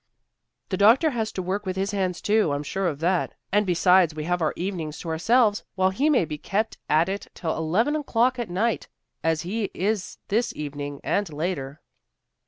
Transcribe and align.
"The 0.69 0.77
doctor 0.77 1.11
has 1.11 1.31
to 1.33 1.43
work 1.43 1.63
with 1.63 1.75
his 1.75 1.91
hands 1.91 2.21
too, 2.23 2.53
I'm 2.53 2.63
sure 2.63 2.87
of 2.87 3.01
that. 3.01 3.35
And 3.51 3.67
besides, 3.67 4.15
we 4.15 4.23
have 4.23 4.41
our 4.41 4.51
evenings 4.55 4.97
to 5.01 5.09
ourselves, 5.09 5.63
while 5.75 5.91
he 5.91 6.09
may 6.09 6.25
be 6.25 6.39
kept 6.39 6.79
at 6.89 7.07
it 7.07 7.27
till 7.35 7.55
eleven 7.55 7.95
o'clock 7.95 8.39
at 8.39 8.49
night, 8.49 8.87
as 9.23 9.43
he 9.43 9.65
is 9.75 10.17
this 10.29 10.53
evening, 10.55 11.01
and 11.03 11.31
later." 11.31 11.81